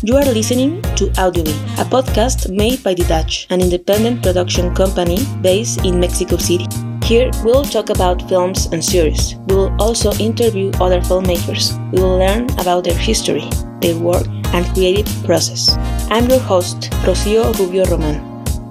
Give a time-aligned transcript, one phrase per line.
[0.00, 5.18] You are listening to Audiobee, a podcast made by The Dutch, an independent production company
[5.40, 6.68] based in Mexico City.
[7.02, 9.34] Here, we'll talk about films and series.
[9.48, 11.74] We will also interview other filmmakers.
[11.90, 13.42] We will learn about their history,
[13.80, 15.74] their work, and creative process.
[16.10, 18.22] I'm your host, Rocio Rubio Roman.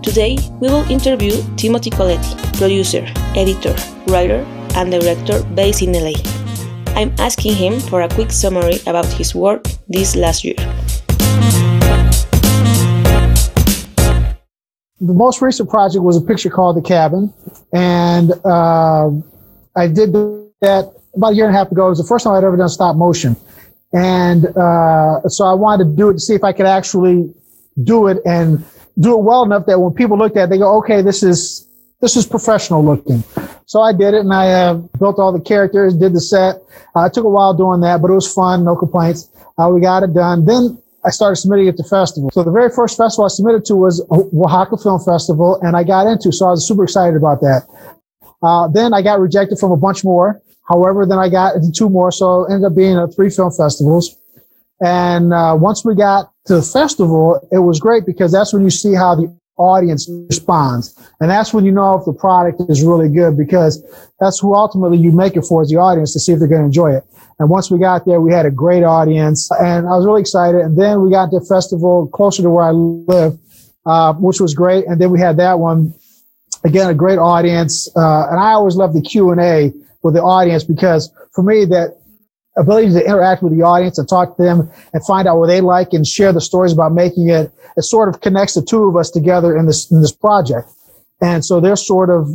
[0.01, 3.04] Today, we will interview Timothy Coletti, producer,
[3.36, 3.75] editor,
[4.07, 6.15] writer, and director based in LA.
[6.96, 10.55] I'm asking him for a quick summary about his work this last year.
[15.00, 17.32] The most recent project was a picture called The Cabin,
[17.71, 19.11] and uh,
[19.75, 20.11] I did
[20.61, 21.86] that about a year and a half ago.
[21.86, 23.36] It was the first time I'd ever done stop motion,
[23.93, 27.32] and uh, so I wanted to do it to see if I could actually
[27.83, 28.65] do it and
[29.00, 31.68] do it well enough that when people looked at it, they go, "Okay, this is
[32.02, 33.23] this is professional looking."
[33.67, 36.55] So I did it, and I uh, built all the characters, did the set.
[36.95, 39.30] Uh, it took a while doing that, but it was fun, no complaints.
[39.59, 40.45] Uh, we got it done.
[40.45, 42.33] Then I started submitting it to festivals.
[42.33, 46.05] So the very first festival I submitted to was Oaxaca Film Festival, and I got
[46.05, 46.33] into.
[46.33, 47.66] So I was super excited about that.
[48.44, 50.41] Uh, then I got rejected from a bunch more.
[50.67, 54.17] However, then I got into two more, so it ended up being three film festivals.
[54.81, 58.69] And uh, once we got to the festival, it was great because that's when you
[58.69, 60.97] see how the audience responds.
[61.19, 63.83] And that's when you know if the product is really good because
[64.19, 66.61] that's who ultimately you make it for is the audience to see if they're going
[66.61, 67.03] to enjoy it.
[67.39, 70.61] And once we got there, we had a great audience and I was really excited.
[70.61, 73.38] And then we got to festival closer to where I live,
[73.86, 74.86] uh, which was great.
[74.88, 75.94] And then we had that one
[76.64, 77.89] again, a great audience.
[77.95, 81.66] Uh, and I always love the Q and A with the audience because for me
[81.66, 81.96] that
[82.58, 85.61] ability to interact with the audience and talk to them and find out what they
[85.61, 87.52] like and share the stories about making it.
[87.75, 90.67] It sort of connects the two of us together in this in this project,
[91.22, 92.30] and so they're sort of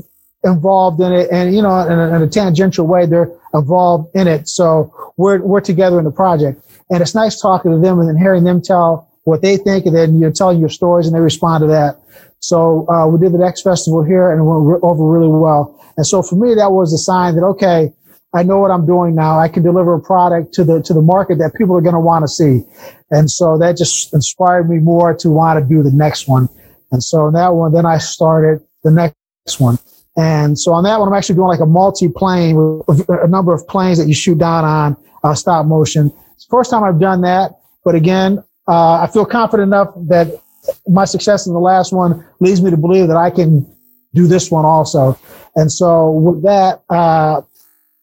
[0.44, 4.28] involved in it, and you know, in a, in a tangential way, they're involved in
[4.28, 4.48] it.
[4.48, 8.16] So we're we're together in the project, and it's nice talking to them and then
[8.16, 11.62] hearing them tell what they think, and then you're telling your stories, and they respond
[11.62, 11.98] to that.
[12.40, 15.78] So uh, we did the next festival here, and it went over really well.
[15.96, 17.92] And so for me, that was a sign that okay
[18.34, 19.38] I know what I'm doing now.
[19.38, 22.00] I can deliver a product to the to the market that people are going to
[22.00, 22.62] want to see,
[23.10, 26.48] and so that just inspired me more to want to do the next one.
[26.92, 29.78] And so in that one, then I started the next one.
[30.16, 32.56] And so on that one, I'm actually doing like a multi-plane
[32.86, 36.12] with a number of planes that you shoot down on uh, stop motion.
[36.34, 40.42] It's the first time I've done that, but again, uh, I feel confident enough that
[40.86, 43.66] my success in the last one leads me to believe that I can
[44.14, 45.18] do this one also.
[45.56, 47.40] And so with that, uh,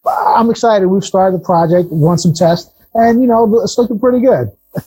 [0.06, 0.88] I'm excited.
[0.88, 4.52] We've started the project, won some tests, and you know it's looking pretty good.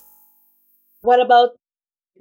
[1.02, 1.50] What about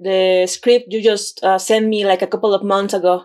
[0.00, 3.24] the script you just uh, sent me like a couple of months ago?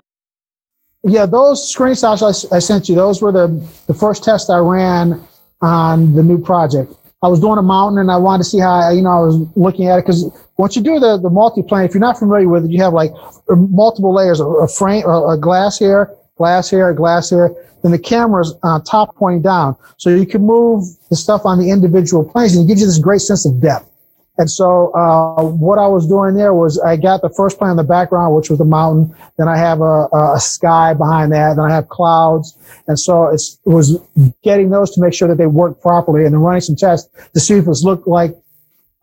[1.03, 3.47] Yeah, those screenshots I, I sent you, those were the
[3.87, 5.19] the first test I ran
[5.61, 6.93] on the new project.
[7.23, 9.37] I was doing a mountain and I wanted to see how, you know, I was
[9.55, 12.65] looking at it because once you do the, the multi-plane, if you're not familiar with
[12.65, 13.11] it, you have like
[13.49, 17.53] multiple layers, of a frame, a glass here, glass here, glass here,
[17.83, 19.75] then the camera's uh, top pointing down.
[19.97, 22.99] So you can move the stuff on the individual planes and it gives you this
[22.99, 23.91] great sense of depth.
[24.39, 27.77] And so, uh, what I was doing there was I got the first plane in
[27.77, 29.15] the background, which was the mountain.
[29.37, 31.55] Then I have a, a sky behind that.
[31.55, 32.55] Then I have clouds.
[32.87, 33.99] And so it was
[34.43, 37.39] getting those to make sure that they work properly and then running some tests to
[37.39, 38.37] see if it looked like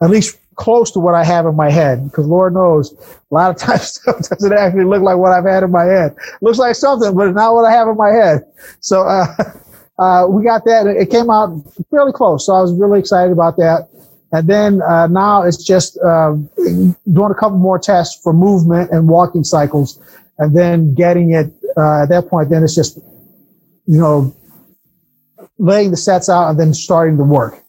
[0.00, 2.04] at least close to what I have in my head.
[2.04, 2.92] Because Lord knows,
[3.31, 6.15] a lot of times stuff doesn't actually look like what I've had in my head.
[6.41, 8.44] looks like something, but it's not what I have in my head.
[8.81, 9.26] So, uh,
[9.98, 10.87] uh, we got that.
[10.87, 12.47] It came out fairly close.
[12.47, 13.88] So I was really excited about that.
[14.32, 19.09] And then uh, now it's just uh, doing a couple more tests for movement and
[19.09, 20.00] walking cycles,
[20.38, 21.53] and then getting it.
[21.76, 22.97] Uh, at that point, then it's just,
[23.87, 24.34] you know,
[25.59, 27.63] laying the sets out and then starting to work.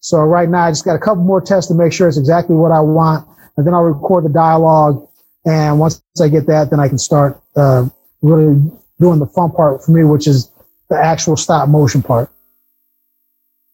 [0.00, 2.56] So right now, I just got a couple more tests to make sure it's exactly
[2.56, 5.06] what I want, and then I'll record the dialogue.
[5.46, 7.86] And once I get that, then I can start uh,
[8.22, 8.60] really
[8.98, 10.50] doing the fun part for me, which is
[10.88, 12.30] the actual stop motion part.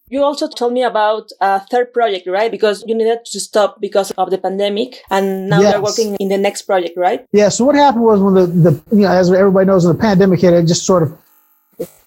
[0.09, 2.49] You also told me about a third project, right?
[2.49, 5.73] Because you needed to stop because of the pandemic, and now yes.
[5.73, 7.25] you're working in the next project, right?
[7.33, 7.49] Yeah.
[7.49, 10.39] So what happened was when the, the you know as everybody knows, when the pandemic
[10.39, 11.17] hit, it just sort of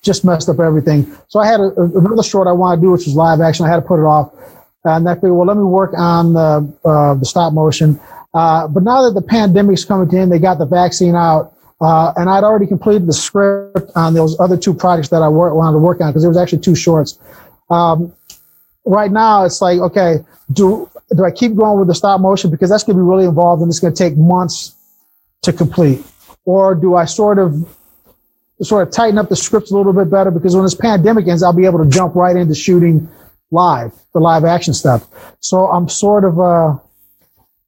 [0.02, 1.10] just messed up everything.
[1.28, 3.66] So I had a, another short I wanted to do, which was live action.
[3.66, 4.32] I had to put it off.
[4.84, 8.00] And I figured, well, let me work on the, uh, the stop motion.
[8.32, 11.52] Uh, but now that the pandemic's coming to end, they got the vaccine out.
[11.80, 15.54] Uh, and I'd already completed the script on those other two projects that I work,
[15.54, 17.18] wanted to work on because there was actually two shorts.
[17.70, 18.12] Um,
[18.84, 20.18] right now, it's like, okay,
[20.52, 23.24] do do I keep going with the stop motion because that's going to be really
[23.24, 24.74] involved and it's going to take months
[25.42, 26.04] to complete,
[26.44, 27.76] or do I sort of
[28.62, 31.42] sort of tighten up the scripts a little bit better because when this pandemic ends,
[31.42, 33.08] I'll be able to jump right into shooting
[33.50, 35.08] live, the live action stuff.
[35.40, 36.76] So I'm sort of, uh,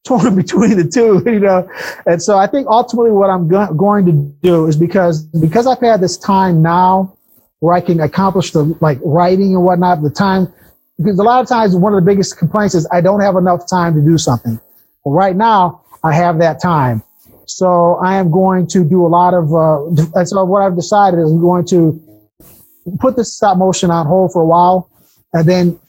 [0.04, 1.68] torn between the two, you know.
[2.06, 4.12] And so I think ultimately what I'm go- going to
[4.42, 7.16] do is because because I've had this time now
[7.60, 10.52] where I can accomplish the like writing and whatnot, the time
[10.98, 13.68] because a lot of times one of the biggest complaints is I don't have enough
[13.68, 14.60] time to do something.
[15.04, 17.02] Well, right now I have that time.
[17.46, 21.30] So I am going to do a lot of, uh, so what I've decided is
[21.30, 22.00] I'm going to
[22.98, 24.88] put the stop motion on hold for a while
[25.32, 25.80] and then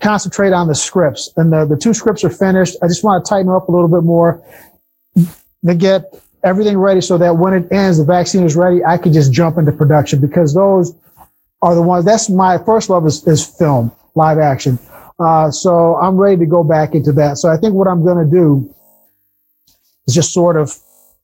[0.00, 1.30] concentrate on the scripts.
[1.36, 2.76] And the, the two scripts are finished.
[2.82, 4.42] I just want to tighten up a little bit more
[5.16, 9.12] to get everything ready so that when it ends, the vaccine is ready, I can
[9.12, 10.94] just jump into production because those
[11.62, 14.78] are the ones, that's my first love is, is film, live action.
[15.18, 17.36] Uh, so I'm ready to go back into that.
[17.36, 18.74] So I think what I'm going to do
[20.06, 20.74] is just sort of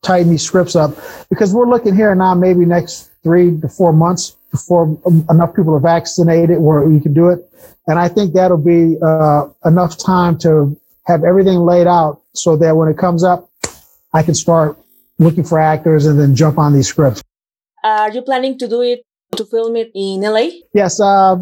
[0.07, 0.97] tighten these scripts up
[1.29, 4.99] because we're looking here now, maybe next three to four months before
[5.29, 7.41] enough people are vaccinated where you can do it.
[7.89, 12.77] And I think that'll be uh, enough time to have everything laid out so that
[12.77, 13.51] when it comes up,
[14.15, 14.79] I can start
[15.19, 17.23] looking for actors and then jump on these scripts.
[17.83, 19.03] Are you planning to do it
[19.37, 20.49] to film it in LA?
[20.73, 21.37] Yes, uh,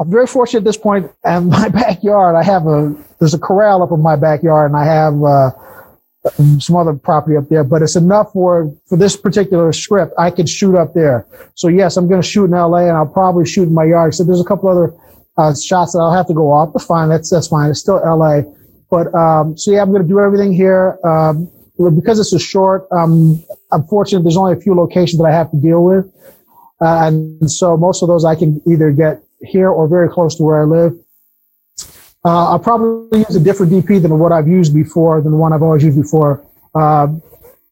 [0.00, 1.10] I'm very fortunate at this point.
[1.24, 4.84] And my backyard, I have a there's a corral up in my backyard, and I
[4.84, 5.50] have uh,
[6.58, 7.64] some other property up there.
[7.64, 10.14] But it's enough for for this particular script.
[10.18, 11.26] I could shoot up there.
[11.54, 14.14] So yes, I'm going to shoot in LA, and I'll probably shoot in my yard.
[14.14, 14.94] So there's a couple other
[15.36, 16.72] uh, shots that I'll have to go off.
[16.72, 17.70] But fine, that's that's fine.
[17.70, 18.42] It's still LA.
[18.90, 20.98] But um, so yeah, I'm going to do everything here.
[21.04, 21.50] Um,
[21.94, 25.50] because it's a short, um, I'm fortunate there's only a few locations that I have
[25.52, 26.06] to deal with.
[26.80, 30.42] Uh, and so most of those I can either get here or very close to
[30.42, 30.98] where I live.
[32.28, 35.54] Uh, I'll probably use a different DP than what I've used before, than the one
[35.54, 36.44] I've always used before.
[36.74, 37.06] Uh,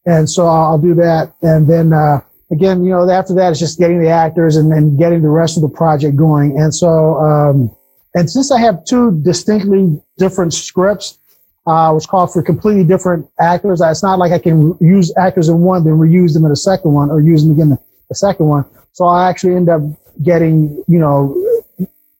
[0.06, 1.34] and so I'll do that.
[1.42, 2.20] And then, uh,
[2.50, 5.58] again, you know, after that, it's just getting the actors and then getting the rest
[5.58, 6.58] of the project going.
[6.58, 7.70] And so, um,
[8.14, 11.18] and since I have two distinctly different scripts,
[11.66, 15.58] uh, which call for completely different actors, it's not like I can use actors in
[15.58, 18.46] one, then reuse them in the second one or use them again in the second
[18.46, 18.64] one.
[18.92, 19.82] So I actually end up
[20.22, 21.36] getting, you know,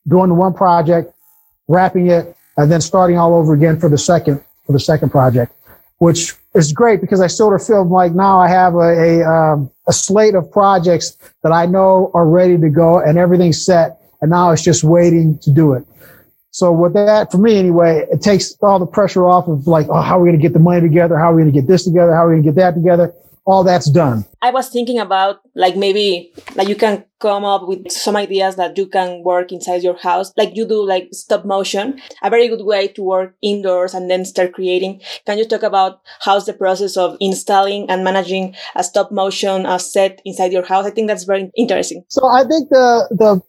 [0.06, 1.14] doing the one project,
[1.68, 5.52] wrapping it, and then starting all over again for the second for the second project,
[5.98, 9.70] which is great because I sort of feel like now I have a a, um,
[9.86, 14.30] a slate of projects that I know are ready to go and everything's set, and
[14.30, 15.86] now it's just waiting to do it.
[16.50, 20.00] So with that, for me anyway, it takes all the pressure off of like, oh,
[20.00, 21.18] how are we going to get the money together?
[21.18, 22.14] How are we going to get this together?
[22.14, 23.12] How are we going to get that together?
[23.46, 24.24] All that's done.
[24.42, 28.76] I was thinking about like maybe like you can come up with some ideas that
[28.76, 32.64] you can work inside your house, like you do like stop motion, a very good
[32.64, 35.00] way to work indoors and then start creating.
[35.24, 39.78] Can you talk about how's the process of installing and managing a stop motion a
[39.78, 40.84] set inside your house?
[40.84, 42.04] I think that's very interesting.
[42.08, 43.42] So I think the the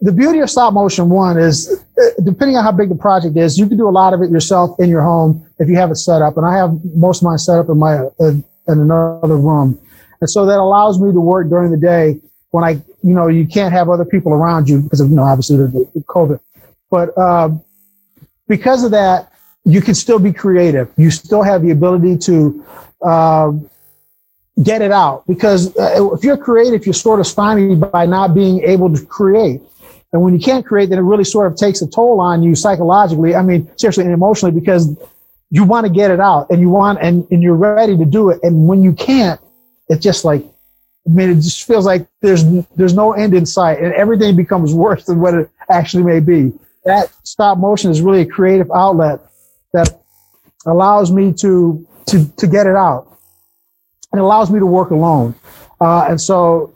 [0.00, 1.82] the beauty of stop motion one is
[2.24, 4.78] depending on how big the project is, you can do a lot of it yourself
[4.78, 6.36] in your home if you have it set up.
[6.36, 8.32] And I have most of mine set up in my uh,
[8.68, 9.78] in another room.
[10.20, 12.20] And so that allows me to work during the day
[12.50, 12.70] when I,
[13.02, 15.66] you know, you can't have other people around you because of, you know, obviously the,
[15.94, 16.40] the COVID.
[16.90, 17.62] But um,
[18.48, 19.32] because of that,
[19.64, 20.90] you can still be creative.
[20.96, 22.64] You still have the ability to
[23.02, 23.52] uh,
[24.62, 28.62] get it out because uh, if you're creative, you're sort of stymied by not being
[28.62, 29.60] able to create.
[30.12, 32.54] And when you can't create, then it really sort of takes a toll on you
[32.54, 33.34] psychologically.
[33.34, 34.96] I mean, seriously and emotionally, because
[35.50, 38.30] you want to get it out and you want and, and you're ready to do
[38.30, 38.40] it.
[38.42, 39.40] And when you can't
[39.88, 40.44] it's just like
[41.06, 42.44] i mean it just feels like there's
[42.76, 46.52] there's no end in sight and everything becomes worse than what it actually may be.
[46.84, 49.20] That stop motion is really a creative outlet
[49.72, 50.00] that
[50.66, 53.10] allows me to to to get it out.
[54.12, 55.34] And allows me to work alone.
[55.80, 56.72] Uh, and so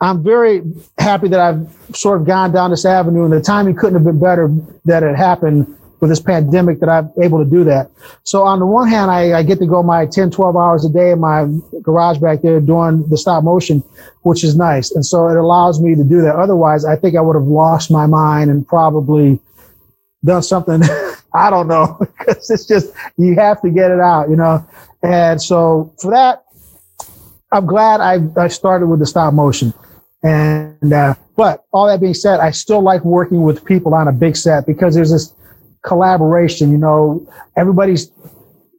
[0.00, 0.62] i'm very
[0.98, 4.20] happy that i've sort of gone down this avenue and the timing couldn't have been
[4.20, 4.48] better
[4.84, 7.90] that it happened with this pandemic that I'm able to do that.
[8.24, 10.88] So on the one hand, I, I, get to go my 10, 12 hours a
[10.88, 11.46] day in my
[11.82, 13.84] garage back there doing the stop motion,
[14.22, 14.90] which is nice.
[14.90, 16.36] And so it allows me to do that.
[16.36, 19.40] Otherwise, I think I would have lost my mind and probably
[20.24, 20.82] done something.
[21.34, 24.66] I don't know because it's just, you have to get it out, you know?
[25.02, 26.44] And so for that,
[27.52, 29.74] I'm glad I, I started with the stop motion.
[30.22, 34.12] And, uh, but all that being said, I still like working with people on a
[34.12, 35.32] big set because there's this,
[35.82, 36.70] collaboration.
[36.70, 38.10] You know, everybody's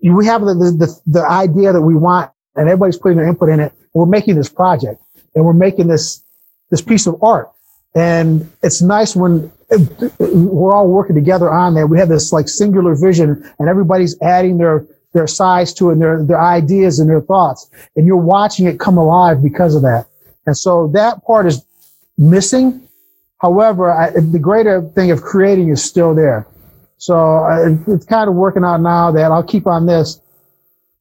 [0.03, 3.59] we have the, the the idea that we want, and everybody's putting their input in
[3.59, 3.71] it.
[3.93, 5.01] We're making this project,
[5.35, 6.23] and we're making this
[6.69, 7.51] this piece of art,
[7.95, 9.51] and it's nice when
[10.19, 11.87] we're all working together on that.
[11.87, 16.01] We have this like singular vision, and everybody's adding their their size to it, and
[16.01, 20.07] their their ideas and their thoughts, and you're watching it come alive because of that.
[20.47, 21.63] And so that part is
[22.17, 22.87] missing.
[23.39, 26.47] However, I, the greater thing of creating is still there.
[27.01, 30.21] So uh, I, it's kind of working out now that I'll keep on this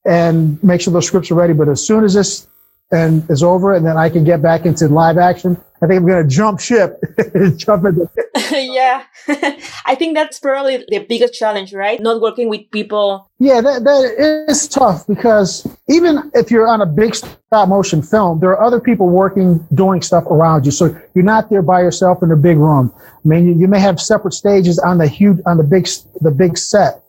[0.07, 1.53] and make sure those scripts are ready.
[1.53, 2.49] But as soon as this
[2.91, 5.63] and is over, and then I can get back into live action.
[5.83, 7.03] I think I'm going to jump ship,
[7.57, 8.09] jump into.
[8.53, 9.05] yeah,
[9.85, 12.01] I think that's probably the biggest challenge, right?
[12.01, 13.31] Not working with people.
[13.39, 18.41] Yeah, that, that is tough because even if you're on a big stop motion film,
[18.41, 20.73] there are other people working, doing stuff around you.
[20.73, 22.93] So you're not there by yourself in a big room.
[22.97, 25.89] I mean, you, you may have separate stages on the huge, on the big,
[26.21, 27.03] the big set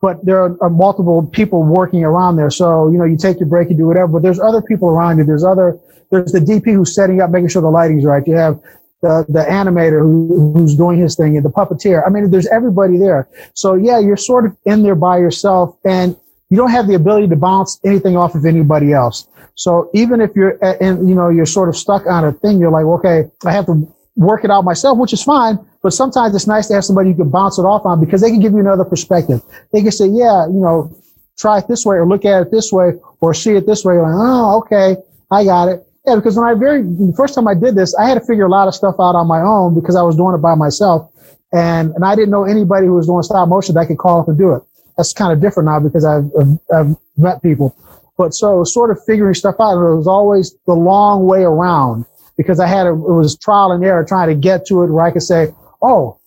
[0.00, 2.50] but there are, are, multiple people working around there.
[2.50, 5.18] So, you know, you take your break, you do whatever, but there's other people around
[5.18, 5.24] you.
[5.24, 5.78] There's other,
[6.10, 8.22] there's the DP who's setting up, making sure the lighting's right.
[8.26, 8.60] You have
[9.02, 12.04] the, the animator who, who's doing his thing and the puppeteer.
[12.06, 13.28] I mean, there's everybody there.
[13.54, 16.16] So yeah, you're sort of in there by yourself and
[16.50, 19.28] you don't have the ability to bounce anything off of anybody else.
[19.54, 22.70] So even if you're, and you know, you're sort of stuck on a thing, you're
[22.70, 23.86] like, okay, I have to
[24.16, 25.58] work it out myself, which is fine.
[25.82, 28.30] But sometimes it's nice to have somebody you can bounce it off on because they
[28.30, 29.42] can give you another perspective.
[29.72, 30.96] They can say, yeah, you know,
[31.38, 33.96] try it this way or look at it this way or see it this way.
[33.96, 34.96] Like, oh, okay,
[35.30, 35.87] I got it.
[36.08, 38.46] Yeah, because when I very the first time I did this, I had to figure
[38.46, 41.12] a lot of stuff out on my own because I was doing it by myself,
[41.52, 44.20] and and I didn't know anybody who was doing stop motion that I could call
[44.22, 44.62] up and do it.
[44.96, 47.76] That's kind of different now because I've, I've, I've met people.
[48.16, 52.06] But so sort of figuring stuff out, it was always the long way around
[52.38, 55.04] because I had a, it was trial and error trying to get to it where
[55.04, 56.18] I could say, oh,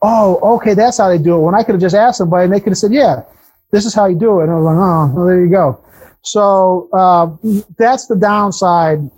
[0.00, 1.40] oh, okay, that's how they do it.
[1.40, 3.22] When I could have just asked somebody and they could have said, yeah,
[3.70, 4.44] this is how you do it.
[4.44, 5.84] And I was like, oh, well, there you go.
[6.24, 7.36] So uh,
[7.76, 9.10] that's the downside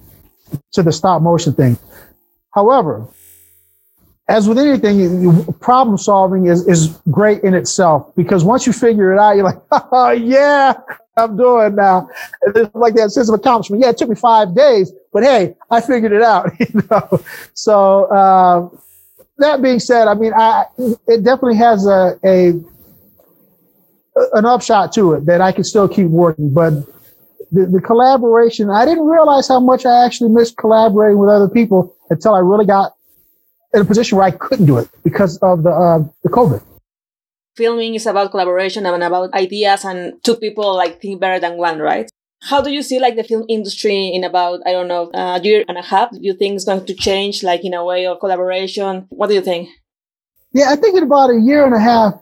[0.73, 1.79] to the stop motion thing.
[2.53, 3.09] However,
[4.29, 9.21] as with anything, problem solving is, is great in itself because once you figure it
[9.21, 10.75] out, you're like, oh, yeah,
[11.17, 12.11] I'm doing now.
[12.43, 13.83] It's like that sense of accomplishment.
[13.83, 16.51] Yeah, it took me five days, but hey, I figured it out.
[16.61, 17.21] you know?
[17.55, 18.69] So uh,
[19.39, 20.65] that being said, I mean, I
[21.07, 22.53] it definitely has a, a
[24.33, 26.53] an upshot to it that I can still keep working.
[26.53, 26.73] But
[27.53, 31.95] the, the collaboration, I didn't realize how much I actually missed collaborating with other people
[32.11, 32.93] until I really got
[33.75, 36.63] in a position where I couldn't do it because of the uh, the COVID.
[37.57, 41.79] Filming is about collaboration and about ideas, and two people like think better than one,
[41.79, 42.11] right?
[42.43, 45.65] How do you see like the film industry in about I don't know a year
[45.69, 46.11] and a half?
[46.11, 49.07] Do you think it's going to change like in a way of collaboration?
[49.09, 49.69] What do you think?
[50.53, 52.15] Yeah, I think in about a year and a half,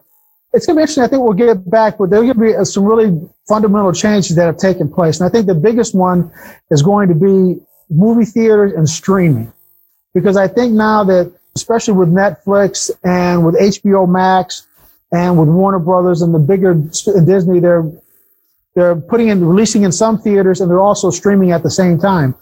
[0.52, 1.04] it's going to be interesting.
[1.04, 4.89] I think we'll get back, but to be some really fundamental changes that have taken
[4.89, 5.21] place.
[5.21, 6.33] And I think the biggest one
[6.71, 7.61] is going to be
[7.91, 9.53] movie theaters and streaming.
[10.15, 14.67] Because I think now that, especially with Netflix and with HBO Max
[15.13, 17.91] and with Warner Brothers and the bigger Disney, they're
[18.75, 22.35] they're putting in, releasing in some theaters, and they're also streaming at the same time.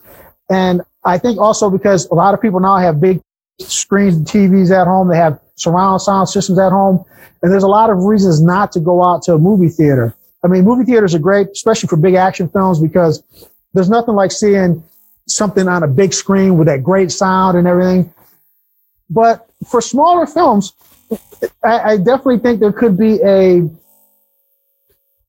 [0.50, 3.20] And I think also because a lot of people now have big
[3.58, 7.04] screens and TVs at home, they have surround sound systems at home,
[7.42, 10.14] and there's a lot of reasons not to go out to a movie theater.
[10.44, 13.22] I mean, movie theaters are great, especially for big action films, because
[13.74, 14.82] there's nothing like seeing
[15.26, 18.12] something on a big screen with that great sound and everything.
[19.08, 20.72] But for smaller films,
[21.62, 23.68] I, I definitely think there could be a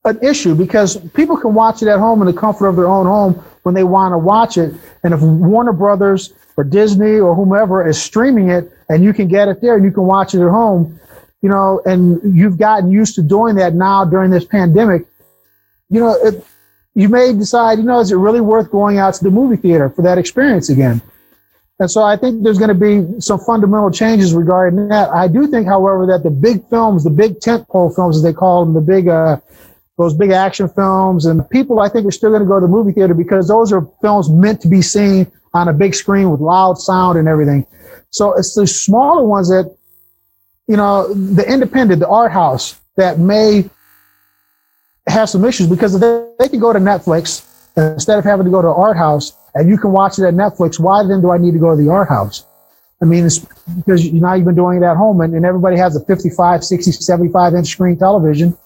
[0.05, 3.05] an issue because people can watch it at home in the comfort of their own
[3.05, 4.73] home when they want to watch it.
[5.03, 9.47] And if Warner Brothers or Disney or whomever is streaming it and you can get
[9.47, 10.99] it there and you can watch it at home,
[11.43, 15.05] you know, and you've gotten used to doing that now during this pandemic,
[15.89, 16.43] you know, it,
[16.95, 19.89] you may decide, you know, is it really worth going out to the movie theater
[19.89, 21.01] for that experience again?
[21.79, 25.09] And so I think there's going to be some fundamental changes regarding that.
[25.09, 28.63] I do think, however, that the big films, the big tentpole films, as they call
[28.63, 29.37] them, the big uh,
[29.97, 31.25] those big action films.
[31.25, 33.73] And people, I think, are still going to go to the movie theater because those
[33.73, 37.65] are films meant to be seen on a big screen with loud sound and everything.
[38.11, 39.75] So it's the smaller ones that,
[40.67, 43.69] you know, the independent, the art house that may
[45.07, 48.61] have some issues because they, they can go to Netflix instead of having to go
[48.61, 51.51] to art house and you can watch it at Netflix, why then do I need
[51.53, 52.45] to go to the art house?
[53.01, 53.39] I mean, it's
[53.75, 56.91] because now you've been doing it at home and, and everybody has a 55, 60,
[56.91, 58.57] 75 inch screen television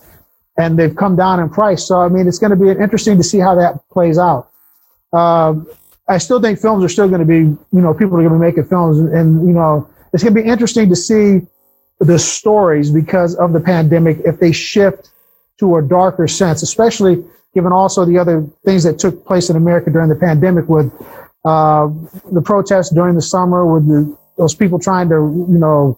[0.57, 1.87] and they've come down in price.
[1.87, 4.51] So, I mean, it's going to be interesting to see how that plays out.
[5.13, 5.67] Um,
[6.07, 8.35] I still think films are still going to be, you know, people are going to
[8.35, 11.41] be making films, and, and you know, it's going to be interesting to see
[11.99, 15.09] the stories because of the pandemic if they shift
[15.59, 17.23] to a darker sense, especially
[17.53, 20.93] given also the other things that took place in America during the pandemic with
[21.45, 21.87] uh,
[22.31, 25.15] the protests during the summer, with the, those people trying to,
[25.49, 25.97] you know,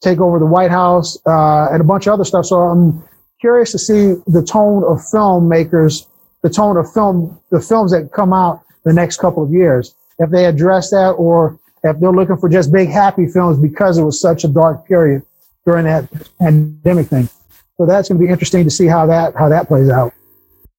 [0.00, 2.46] take over the White House uh, and a bunch of other stuff.
[2.46, 3.02] So I'm
[3.40, 6.06] curious to see the tone of filmmakers,
[6.42, 10.30] the tone of film, the films that come out the next couple of years, if
[10.30, 14.20] they address that or if they're looking for just big happy films because it was
[14.20, 15.22] such a dark period
[15.66, 16.08] during that
[16.38, 17.28] pandemic thing.
[17.76, 20.14] So that's going to be interesting to see how that how that plays out.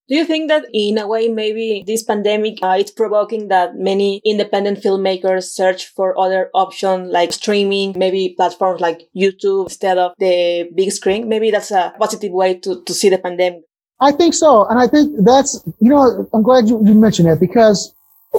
[0.10, 4.22] Do you think that in a way maybe this pandemic uh, it's provoking that many
[4.24, 10.70] independent filmmakers search for other options like streaming, maybe platforms like YouTube instead of the
[10.74, 11.28] big screen?
[11.28, 13.64] Maybe that's a positive way to, to see the pandemic.
[14.00, 14.66] I think so.
[14.70, 17.94] And I think that's, you know, I'm glad you, you mentioned that because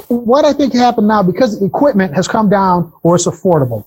[0.08, 3.84] what I think happened now, because equipment has come down or it's affordable.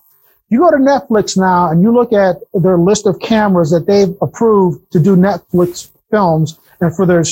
[0.51, 4.13] You go to Netflix now and you look at their list of cameras that they've
[4.22, 7.24] approved to do Netflix films and for their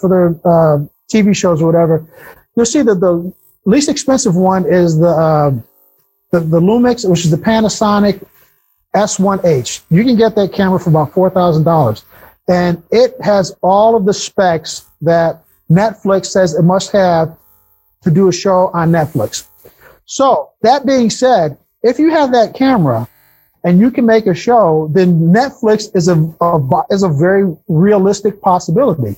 [0.00, 2.06] for their uh, TV shows or whatever,
[2.54, 3.32] you'll see that the
[3.64, 5.50] least expensive one is the uh,
[6.30, 8.22] the, the Lumix, which is the Panasonic
[8.94, 9.80] S1H.
[9.88, 12.04] You can get that camera for about four thousand dollars,
[12.48, 17.34] and it has all of the specs that Netflix says it must have
[18.02, 19.46] to do a show on Netflix.
[20.04, 23.08] So that being said, if you have that camera
[23.64, 28.40] and you can make a show, then Netflix is a, a, is a very realistic
[28.40, 29.16] possibility.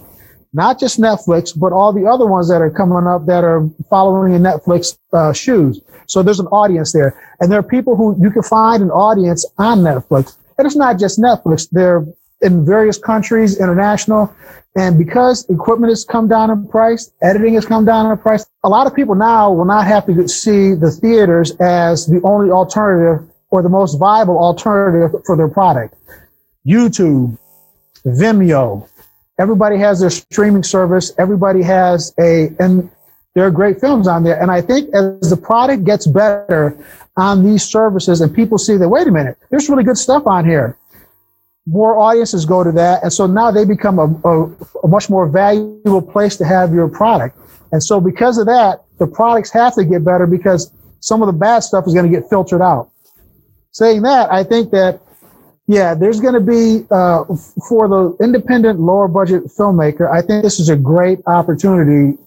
[0.52, 4.34] Not just Netflix, but all the other ones that are coming up that are following
[4.34, 5.80] in Netflix uh, shoes.
[6.06, 9.46] So there's an audience there, and there are people who you can find an audience
[9.58, 10.36] on Netflix.
[10.58, 12.04] And it's not just Netflix; they're
[12.42, 14.34] in various countries, international.
[14.76, 18.68] And because equipment has come down in price, editing has come down in price, a
[18.68, 23.28] lot of people now will not have to see the theaters as the only alternative
[23.50, 25.94] or the most viable alternative for their product.
[26.66, 27.36] YouTube,
[28.06, 28.88] Vimeo,
[29.38, 31.12] everybody has their streaming service.
[31.18, 32.90] Everybody has a, and
[33.34, 34.40] there are great films on there.
[34.40, 36.76] And I think as the product gets better
[37.16, 40.44] on these services and people see that, wait a minute, there's really good stuff on
[40.44, 40.76] here.
[41.70, 43.02] More audiences go to that.
[43.02, 44.44] And so now they become a, a,
[44.84, 47.38] a much more valuable place to have your product.
[47.72, 51.32] And so because of that, the products have to get better because some of the
[51.32, 52.90] bad stuff is going to get filtered out
[53.72, 55.00] saying that, I think that,
[55.66, 57.24] yeah, there's going to be, uh,
[57.68, 62.18] for the independent lower budget filmmaker, I think this is a great opportunity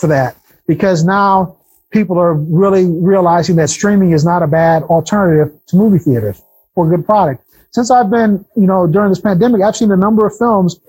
[0.00, 1.56] for that because now
[1.90, 6.42] people are really realizing that streaming is not a bad alternative to movie theaters
[6.74, 7.42] for good product.
[7.76, 10.80] Since I've been, you know, during this pandemic, I've seen a number of films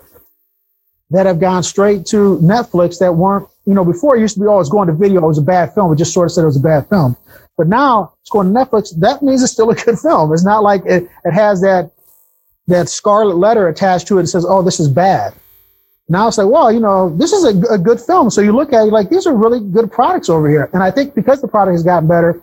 [1.09, 4.45] that have gone straight to Netflix that weren't, you know, before it used to be,
[4.47, 5.91] oh, it's going to video, it was a bad film.
[5.91, 7.17] It just sort of said it was a bad film.
[7.57, 8.97] But now it's going to Netflix.
[8.97, 10.31] That means it's still a good film.
[10.31, 11.91] It's not like it, it has that
[12.67, 15.33] that scarlet letter attached to it that says, "Oh, this is bad."
[16.07, 18.29] Now it's like, well, you know, this is a, a good film.
[18.29, 20.69] So you look at it like these are really good products over here.
[20.71, 22.41] And I think because the product has gotten better,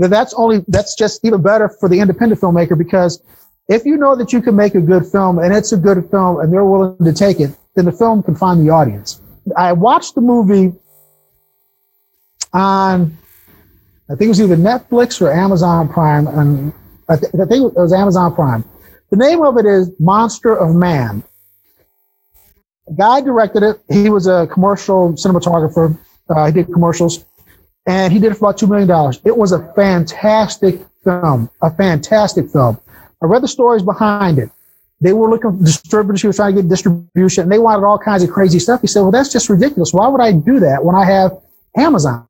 [0.00, 3.22] that that's only that's just even better for the independent filmmaker because
[3.68, 6.40] if you know that you can make a good film and it's a good film
[6.40, 9.20] and they're willing to take it, then the film can find the audience.
[9.56, 10.72] I watched the movie
[12.52, 13.16] on
[14.08, 16.72] I think it was either Netflix or Amazon Prime, and
[17.08, 18.62] I, th- I think it was Amazon Prime.
[19.10, 21.22] The name of it is Monster of Man.
[22.98, 23.80] Guy directed it.
[23.88, 25.96] He was a commercial cinematographer.
[26.28, 27.24] Uh, he did commercials,
[27.86, 29.20] and he did it for about two million dollars.
[29.24, 32.78] It was a fantastic film, a fantastic film.
[33.24, 34.50] I read the stories behind it.
[35.00, 36.20] They were looking for distributors.
[36.20, 38.80] He was trying to get distribution, and they wanted all kinds of crazy stuff.
[38.80, 39.92] He said, "Well, that's just ridiculous.
[39.92, 41.32] Why would I do that when I have
[41.76, 42.26] Amazon?"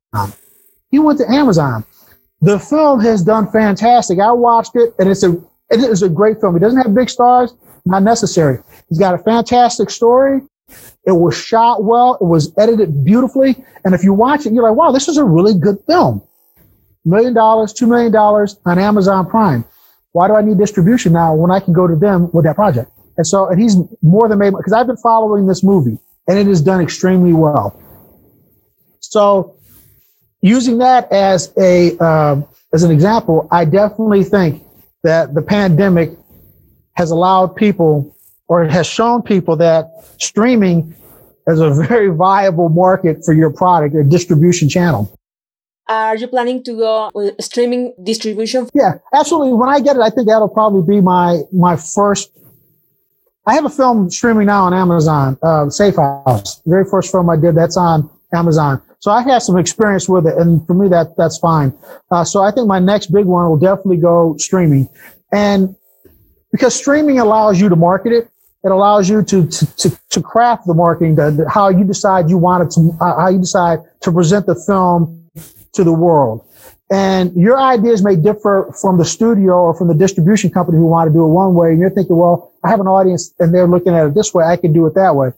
[0.91, 1.83] He went to Amazon.
[2.41, 4.19] The film has done fantastic.
[4.19, 5.31] I watched it, and it's a
[5.69, 6.55] it is a great film.
[6.55, 7.53] It doesn't have big stars,
[7.85, 8.59] not necessary.
[8.89, 10.41] It's got a fantastic story.
[11.05, 12.15] It was shot well.
[12.15, 13.63] It was edited beautifully.
[13.83, 16.21] And if you watch it, you're like, wow, this is a really good film.
[17.03, 19.63] Million dollars, two million dollars on Amazon Prime.
[20.15, 22.89] Why do I need distribution now when I can go to them with that project?
[23.17, 25.97] And so, and he's more than made because I've been following this movie
[26.29, 27.77] and it is done extremely well.
[29.01, 29.57] So
[30.41, 32.41] using that as a uh,
[32.73, 34.63] as an example, I definitely think
[35.03, 36.11] that the pandemic
[36.93, 38.15] has allowed people
[38.47, 40.95] or has shown people that streaming
[41.47, 45.14] is a very viable market for your product, a distribution channel.
[45.87, 48.67] Are you planning to go with streaming distribution?
[48.73, 49.53] Yeah, absolutely.
[49.53, 52.31] When I get it, I think that'll probably be my my first.
[53.45, 56.57] I have a film streaming now on Amazon, uh, Safe House.
[56.61, 58.81] The very first film I did that's on Amazon.
[58.97, 61.71] So I have some experience with it, and for me, that that's fine.
[62.09, 64.89] Uh, so I think my next big one will definitely go streaming,
[65.31, 65.75] and
[66.51, 68.31] because streaming allows you to market it,
[68.63, 72.27] it allows you to to to, to craft the marketing, the, the, how you decide
[72.27, 75.24] you want it to, uh, how you decide to present the film
[75.75, 76.45] to the world.
[76.91, 81.09] And your ideas may differ from the studio or from the distribution company who want
[81.09, 81.69] to do it one way.
[81.69, 84.45] And you're thinking, well, I have an audience and they're looking at it this way.
[84.45, 85.31] I can do it that way.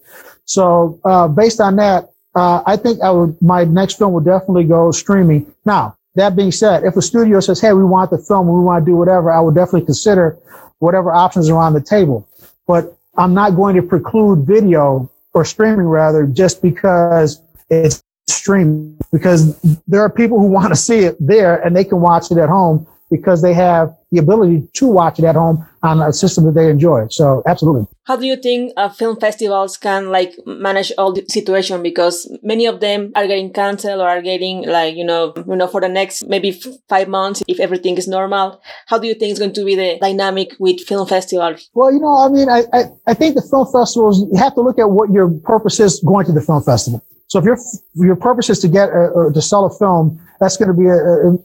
[0.43, 4.65] So, uh, based on that, uh, I think I would, my next film will definitely
[4.65, 5.51] go streaming.
[5.65, 8.85] Now, that being said, if a studio says, "Hey, we want the film, we want
[8.85, 10.37] to do whatever," I would definitely consider
[10.79, 12.27] whatever options are on the table.
[12.65, 19.59] But I'm not going to preclude video or streaming rather just because it's streaming because
[19.87, 22.49] there are people who want to see it there and they can watch it at
[22.49, 26.53] home because they have the ability to watch it at home on a system that
[26.53, 27.07] they enjoy.
[27.09, 27.87] So absolutely.
[28.03, 31.83] How do you think uh, film festivals can like manage all the situation?
[31.83, 35.67] Because many of them are getting canceled or are getting like, you know, you know,
[35.67, 39.33] for the next maybe f- five months, if everything is normal, how do you think
[39.33, 41.69] is going to be the dynamic with film festivals?
[41.73, 44.61] Well, you know, I mean, I, I, I think the film festivals, you have to
[44.61, 47.03] look at what your purpose is going to the film festival.
[47.27, 47.57] So if your,
[47.95, 50.73] your purpose is to get, a, uh, uh, to sell a film, that's going to
[50.73, 51.37] be a, a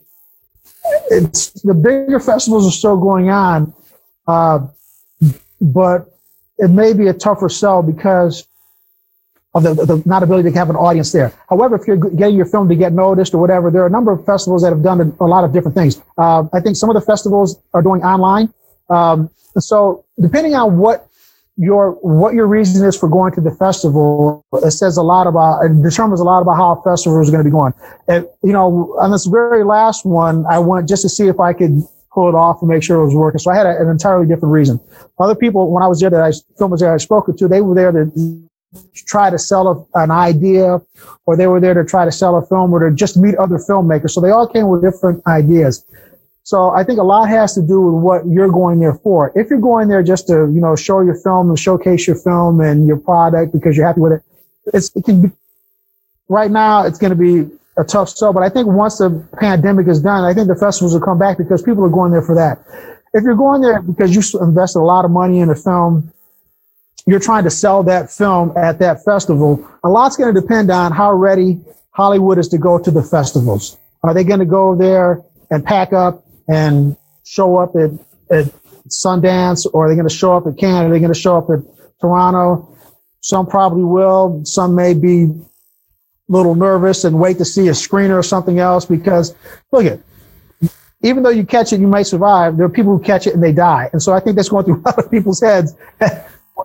[1.10, 3.72] it's the bigger festivals are still going on,
[4.26, 4.66] uh,
[5.60, 6.08] but
[6.58, 8.46] it may be a tougher sell because
[9.54, 11.32] of the, the, not ability to have an audience there.
[11.48, 14.10] However, if you're getting your film to get noticed or whatever, there are a number
[14.10, 16.00] of festivals that have done a, lot of different things.
[16.16, 18.52] Uh, I think some of the festivals are doing online.
[18.88, 21.08] Um, so depending on what
[21.56, 25.62] your what your reason is for going to the festival it says a lot about
[25.62, 27.74] it determines a lot about how a festival is going to be going.
[28.08, 31.52] And you know on this very last one i went just to see if i
[31.52, 33.38] could pull it off and make sure it was working.
[33.38, 34.80] So i had a, an entirely different reason.
[35.18, 37.74] Other people when i was there that i filmers there i spoke to they were
[37.74, 38.48] there to
[39.06, 40.80] try to sell a, an idea
[41.26, 43.58] or they were there to try to sell a film or to just meet other
[43.58, 44.10] filmmakers.
[44.12, 45.84] So they all came with different ideas
[46.44, 49.32] so I think a lot has to do with what you're going there for.
[49.34, 52.60] If you're going there just to, you know, show your film and showcase your film
[52.60, 54.22] and your product because you're happy with it,
[54.74, 55.30] it's, it can be,
[56.28, 58.32] right now it's going to be a tough sell.
[58.32, 61.38] But I think once the pandemic is done, I think the festivals will come back
[61.38, 62.58] because people are going there for that.
[63.14, 66.12] If you're going there because you invested a lot of money in a film,
[67.06, 70.92] you're trying to sell that film at that festival, a lot's going to depend on
[70.92, 73.76] how ready Hollywood is to go to the festivals.
[74.02, 77.90] Are they going to go there and pack up and show up at,
[78.30, 78.52] at
[78.88, 80.86] Sundance or are they going to show up at Cannes?
[80.86, 81.60] Are they going to show up at
[82.00, 82.76] Toronto?
[83.20, 84.44] Some probably will.
[84.44, 85.32] Some may be a
[86.28, 89.34] little nervous and wait to see a screener or something else because
[89.70, 90.00] look at
[91.02, 92.56] even though you catch it, you might survive.
[92.56, 93.90] There are people who catch it and they die.
[93.92, 95.74] And so I think that's going through a lot of people's heads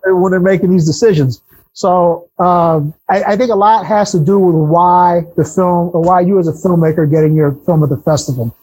[0.06, 1.42] when they're making these decisions.
[1.74, 6.02] So um, I, I, think a lot has to do with why the film or
[6.02, 8.56] why you as a filmmaker getting your film at the festival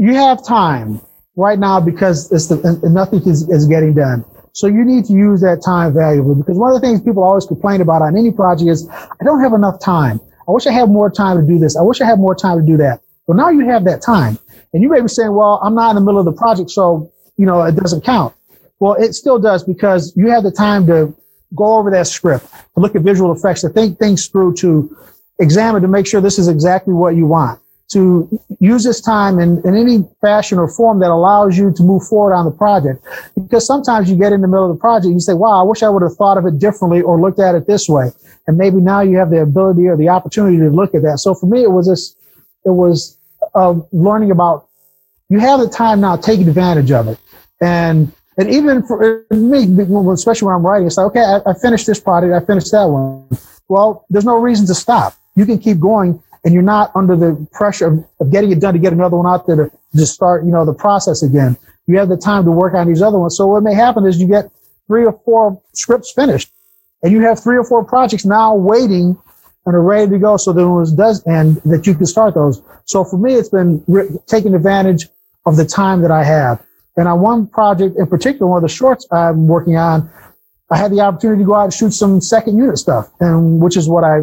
[0.00, 0.98] you have time
[1.36, 2.56] right now because it's the,
[2.90, 4.24] nothing is, is getting done.
[4.52, 7.44] So you need to use that time valuably because one of the things people always
[7.44, 10.18] complain about on any project is, I don't have enough time.
[10.48, 11.76] I wish I had more time to do this.
[11.76, 13.02] I wish I had more time to do that.
[13.26, 14.38] Well, now you have that time
[14.72, 16.70] and you may be saying, well, I'm not in the middle of the project.
[16.70, 18.34] So, you know, it doesn't count.
[18.78, 21.14] Well, it still does because you have the time to
[21.54, 24.96] go over that script, to look at visual effects, to think things through, to
[25.38, 27.60] examine, to make sure this is exactly what you want
[27.92, 32.06] to use this time in, in any fashion or form that allows you to move
[32.06, 33.04] forward on the project.
[33.34, 35.64] Because sometimes you get in the middle of the project, and you say, wow, I
[35.64, 38.12] wish I would have thought of it differently or looked at it this way.
[38.46, 41.18] And maybe now you have the ability or the opportunity to look at that.
[41.18, 42.14] So for me, it was this,
[42.64, 43.18] it was
[43.54, 44.68] uh, learning about,
[45.28, 47.18] you have the time now, take advantage of it.
[47.60, 49.66] And, and even for me,
[50.12, 52.84] especially when I'm writing, it's like, okay, I, I finished this project, I finished that
[52.84, 53.28] one.
[53.68, 55.14] Well, there's no reason to stop.
[55.34, 58.74] You can keep going and you're not under the pressure of, of getting it done
[58.74, 61.56] to get another one out there to just start, you know, the process again.
[61.86, 63.36] You have the time to work on these other ones.
[63.36, 64.50] So what may happen is you get
[64.86, 66.50] three or four scripts finished
[67.02, 69.18] and you have three or four projects now waiting
[69.66, 70.36] and are ready to go.
[70.36, 72.62] So that when it does end, that you can start those.
[72.84, 75.08] So for me, it's been re- taking advantage
[75.46, 76.64] of the time that I have.
[76.96, 80.10] And on one project in particular, one of the shorts I'm working on,
[80.72, 83.76] I had the opportunity to go out and shoot some second unit stuff, and which
[83.76, 84.18] is what I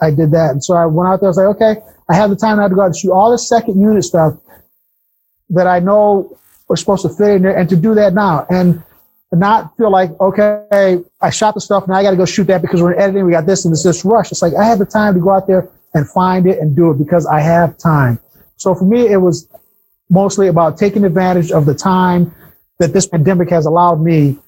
[0.00, 0.50] I did that.
[0.52, 1.28] And so I went out there.
[1.28, 3.30] I was like, okay, I have the time now to go out and shoot all
[3.30, 4.34] the second unit stuff
[5.50, 6.38] that I know
[6.70, 8.82] are supposed to fit in there, and to do that now, and
[9.32, 12.62] not feel like okay, I shot the stuff now I got to go shoot that
[12.62, 13.24] because we're editing.
[13.26, 14.30] We got this and this this rush.
[14.30, 16.90] It's like I had the time to go out there and find it and do
[16.90, 18.18] it because I have time.
[18.56, 19.48] So for me, it was
[20.08, 22.34] mostly about taking advantage of the time
[22.78, 24.38] that this pandemic has allowed me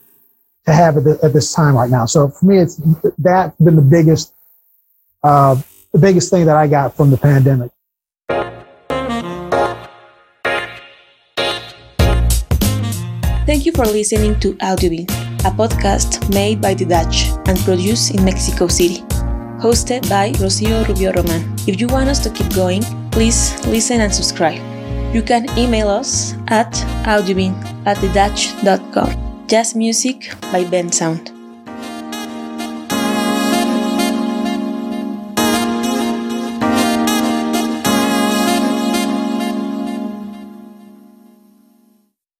[0.67, 2.07] to have at, the, at this time right now.
[2.07, 2.81] So for me, it's
[3.19, 4.33] that's been the biggest,
[5.23, 5.61] uh,
[5.93, 7.71] the biggest thing that I got from the pandemic.
[13.45, 15.05] Thank you for listening to Audiobin,
[15.45, 19.05] a podcast made by the Dutch and produced in Mexico City,
[19.61, 21.45] hosted by Rocio Rubio Roman.
[21.69, 24.61] If you want us to keep going, please listen and subscribe.
[25.15, 26.73] You can email us at
[27.05, 27.53] audiobin
[27.85, 29.24] at thedutch.com.
[29.47, 31.34] Jazz Music by Bensound.